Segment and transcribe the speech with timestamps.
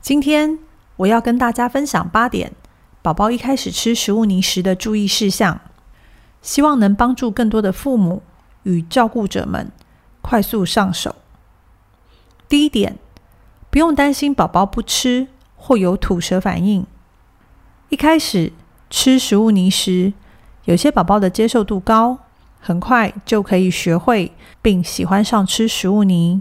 [0.00, 0.58] 今天
[0.96, 2.52] 我要跟大家分享八点
[3.02, 5.60] 宝宝一开始吃食物泥时的注意事项，
[6.40, 8.22] 希望能帮助更多的父母
[8.62, 9.70] 与照顾者们
[10.22, 11.16] 快速上手。
[12.48, 12.98] 第一点，
[13.70, 16.86] 不用担心宝宝不吃或有吐舌反应。
[17.90, 18.52] 一开始
[18.88, 20.14] 吃食物泥时，
[20.64, 22.18] 有些宝宝的接受度高，
[22.58, 26.40] 很快就可以学会并喜欢上吃食物泥；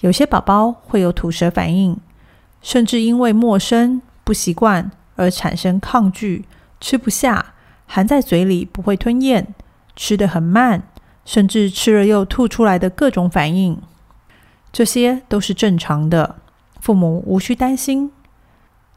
[0.00, 1.98] 有些宝宝会有吐舌反应。
[2.62, 6.44] 甚至因为陌生、不习惯而产生抗拒，
[6.80, 7.54] 吃不下，
[7.86, 9.54] 含在嘴里不会吞咽，
[9.96, 10.82] 吃得很慢，
[11.24, 13.80] 甚至吃了又吐出来的各种反应，
[14.72, 16.36] 这些都是正常的，
[16.80, 18.12] 父母无需担心。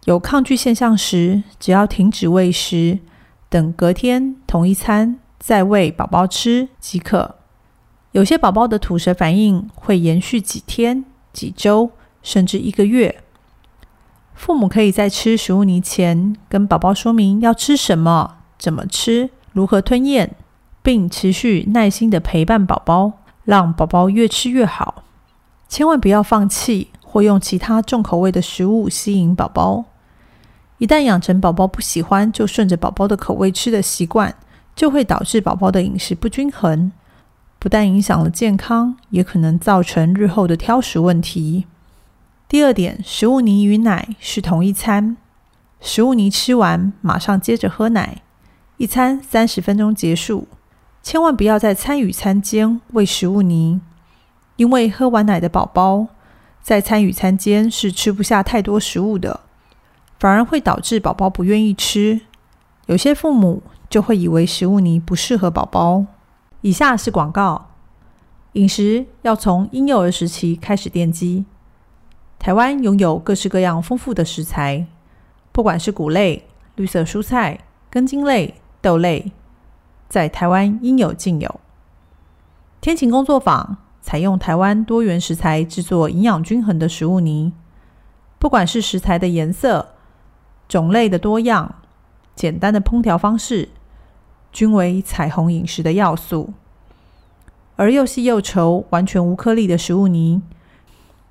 [0.05, 2.99] 有抗拒现象时，只要停止喂食，
[3.47, 7.35] 等隔天同一餐再喂宝宝吃即可。
[8.11, 11.91] 有些宝宝的吐舌反应会延续几天、几周，
[12.21, 13.22] 甚至一个月。
[14.33, 20.31] 父母可以在吃食物泥前跟宝宝说明要吃什么、怎么吃、如何吞咽，
[20.81, 23.13] 并持续耐心的陪伴宝宝，
[23.45, 25.03] 让宝宝越吃越好。
[25.69, 29.85] 千万不要放弃或用其他重口味的食物吸引宝宝。
[30.79, 34.35] 一旦养成宝宝不喜欢就顺着宝宝的口味吃的习惯，
[34.75, 36.91] 就会导致宝宝的饮食不均衡，
[37.57, 41.65] 不但影响了健康，也可能造成日后的挑食问题。
[42.53, 45.17] 第二点，食物泥与奶是同一餐。
[45.81, 48.21] 食物泥吃完，马上接着喝奶，
[48.77, 50.47] 一餐三十分钟结束。
[51.01, 53.81] 千万不要在餐与餐间喂食物泥，
[54.57, 56.05] 因为喝完奶的宝宝
[56.61, 59.39] 在餐与餐间是吃不下太多食物的，
[60.19, 62.21] 反而会导致宝宝不愿意吃。
[62.85, 66.05] 有些父母就会以为食物泥不适合宝宝。
[66.61, 67.71] 以下是广告：
[68.51, 71.45] 饮食要从婴幼儿时期开始奠基。
[72.43, 74.85] 台湾拥有各式各样丰富的食材，
[75.53, 76.45] 不管是谷类、
[76.75, 79.31] 绿色蔬菜、根茎类、豆类，
[80.09, 81.61] 在台湾应有尽有。
[82.81, 87.53] 天晴工作坊采用台湾多元食材制作营养均衡的食物泥，
[88.39, 89.93] 不管是食材的颜色、
[90.67, 91.75] 种类的多样、
[92.35, 93.69] 简单的烹调方式，
[94.51, 96.51] 均为彩虹饮食的要素。
[97.77, 100.41] 而又细又稠、完全无颗粒的食物泥。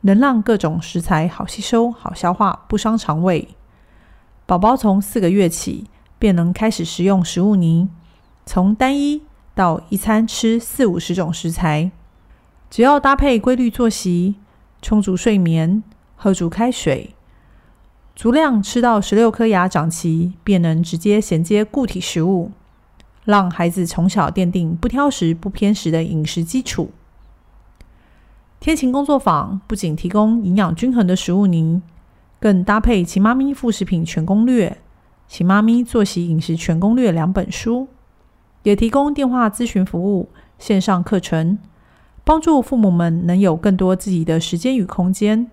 [0.02, 3.48] 能让各种食材好吸收、好消化，不伤肠胃。
[4.46, 5.86] 宝宝从四个月起
[6.18, 7.88] 便能开始食用食物泥，
[8.44, 9.22] 从单一
[9.54, 11.90] 到一餐吃四五十种食材。
[12.70, 14.36] 只要搭配规律作息、
[14.80, 15.82] 充足睡眠、
[16.16, 17.14] 喝足开水，
[18.16, 22.50] 足量吃到十六颗牙长齐，便能直接衔接固体食物，
[23.24, 26.90] 让孩子从小奠定不挑食、不偏食的饮食基础。
[28.62, 31.82] 天晴工作坊不仅提供营养均衡的食物泥，
[32.38, 34.70] 更搭配《秦妈咪副食品全攻略》
[35.26, 37.88] 《秦妈咪作息饮食全攻略》两本书，
[38.62, 40.28] 也提供电话咨询服务、
[40.60, 41.58] 线上课程，
[42.22, 45.50] 帮助父母们能有更多自己的时间与空间，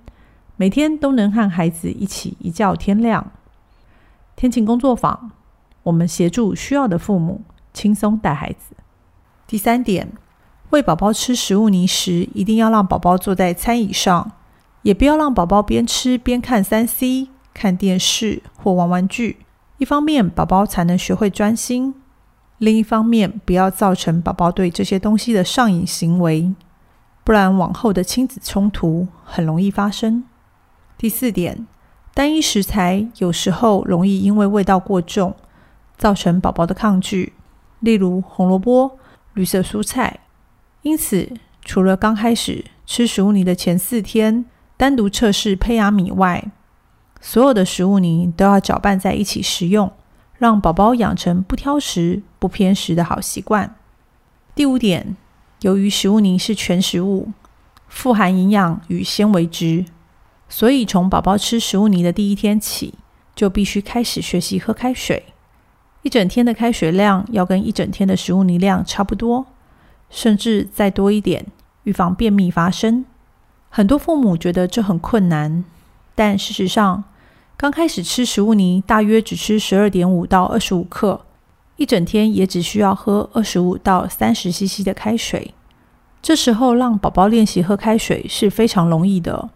[0.55, 3.31] 每天都能和孩子一起一觉天亮。
[4.35, 5.31] 天晴工作坊，
[5.81, 7.41] 我们协助需要的父母
[7.73, 8.75] 轻松带孩子。
[9.47, 10.11] 第三点。
[10.71, 14.33] 喂宝宝吃食物泥时，一定要让宝宝坐在餐椅上，
[14.83, 19.37] 也不要让宝宝边吃边看三 C、看电视或玩玩具。
[19.79, 21.95] 一方面，宝宝才能学会专心；
[22.59, 26.53] 另一方面，不要造成宝宝对这些东西的上瘾行为，
[27.23, 30.23] 不然往后的亲子冲突很容易发生。
[30.99, 31.65] 第四点，
[32.13, 35.35] 单一食材有时候容易因为味道过重，
[35.97, 37.33] 造成宝宝的抗拒，
[37.79, 38.99] 例如红萝卜、
[39.33, 40.19] 绿色蔬菜。
[40.81, 41.31] 因此，
[41.63, 44.45] 除了刚开始吃食物泥的前四天
[44.77, 46.51] 单独测试胚芽米外，
[47.19, 49.91] 所有的食物泥都要搅拌在一起食用，
[50.37, 53.75] 让宝宝养成不挑食、不偏食的好习惯。
[54.55, 55.17] 第五点，
[55.61, 57.33] 由于食物泥是全食物，
[57.89, 59.83] 富含营养与纤维质，
[60.47, 62.93] 所以从宝宝吃食物泥的第一天起，
[63.35, 65.25] 就必须开始学习喝开水。
[66.03, 69.45] 一整天的开水量要跟一整天的食物泥量差不多。
[70.09, 71.45] 甚至再多一点，
[71.83, 73.05] 预防便秘发生。
[73.69, 75.63] 很多父母觉得这很困难，
[76.15, 77.03] 但事实上，
[77.55, 81.25] 刚开始吃食物泥，大约只吃十二点五到二十五克，
[81.75, 85.53] 一整天也只需要喝二十五到三十 CC 的开水。
[86.21, 89.49] 这时候让宝宝练习喝开水是非常容易的。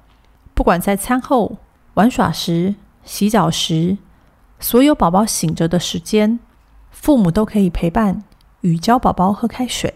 [0.53, 1.57] 不管在餐后、
[1.95, 3.97] 玩耍时、洗澡时，
[4.59, 6.39] 所有宝宝醒着的时间，
[6.91, 8.23] 父母都可以陪伴
[8.61, 9.93] 与教宝宝喝开水。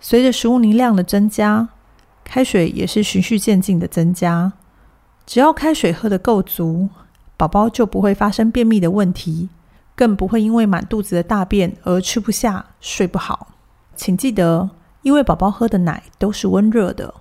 [0.00, 1.68] 随着食物泥量的增加，
[2.24, 4.52] 开水也是循序渐进的增加。
[5.26, 6.88] 只要开水喝得够足，
[7.36, 9.48] 宝宝就不会发生便秘的问题，
[9.94, 13.48] 更不会因为满肚子的大便而吃不下、睡不好。
[13.94, 14.70] 请记得，
[15.02, 17.12] 因为宝宝喝的奶都是温热的，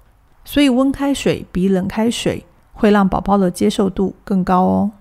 [0.46, 4.92] 所以温开水比冷开水会让宝宝的接受度更高哦。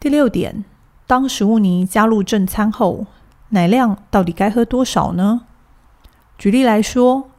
[0.00, 0.64] 第六点，
[1.06, 3.06] 当食物泥加入正餐后，
[3.50, 5.42] 奶量到底该喝多少呢？
[6.42, 7.30] 举例来说，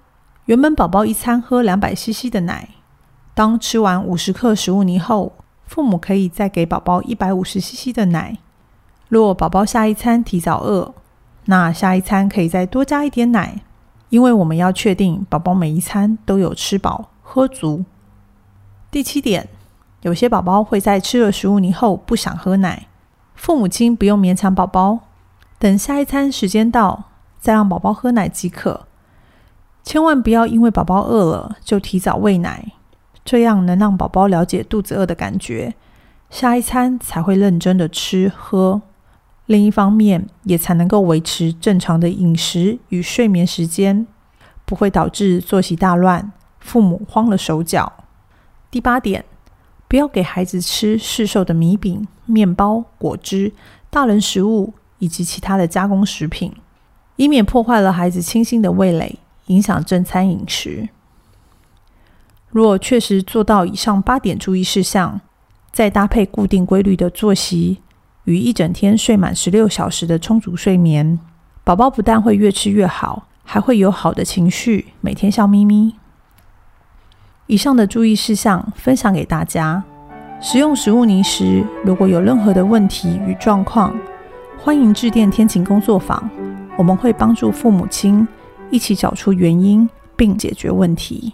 [0.46, 2.70] 原本宝宝一餐喝两百 CC 的奶，
[3.34, 5.34] 当吃完五十克食物泥后，
[5.66, 8.38] 父母可以再给宝宝一百五十 CC 的奶。
[9.10, 10.94] 若宝宝下一餐提早饿，
[11.48, 13.60] 那下一餐可以再多加一点奶，
[14.08, 17.84] 因为我们要确定宝宝每一餐都有吃饱喝足。
[18.90, 19.50] 第七点，
[20.04, 22.88] 有些宝宝会在吃了食物泥后不想喝奶，
[23.36, 25.00] 父母亲不用勉强宝宝，
[25.60, 27.04] 等下一餐时间到
[27.38, 28.88] 再让宝宝喝奶即可。
[29.84, 32.72] 千万不要因为宝宝饿了就提早喂奶，
[33.26, 35.76] 这样能让宝宝了解肚子饿的感觉，
[36.30, 38.82] 下一餐才会认真的吃喝。
[39.46, 44.08] 另一方面，也才能够维持正常的饮食与睡眠时间，
[44.64, 46.32] 不会导致作息大乱，
[46.62, 47.92] 父母慌了手脚。
[48.72, 49.26] 第八点，
[49.90, 53.52] 不要给孩子吃市售的米饼、面包、果汁、
[53.90, 56.54] 大人食物以及其他的加工食品，
[57.18, 59.20] 以免破坏了孩子清新的味蕾。
[59.48, 60.90] 影响正餐饮食。
[62.50, 65.22] 若确实做到以上八点注意事项，
[65.72, 67.80] 再搭配固定规律的作息
[68.26, 71.20] 与一整天睡满十六小时的充足睡眠，
[71.64, 75.96] 宝宝不但会越吃越好，还会有好的情绪，每天笑眯眯。
[77.48, 79.84] 以上的注意事项分享给大家。
[80.40, 83.96] 使用食物泥时，如果有任何的问题与状况，
[84.60, 86.30] 欢迎致电天晴工作坊，
[86.78, 88.28] 我们会帮助父母亲。
[88.74, 91.34] 一起找出原因，并解决问题。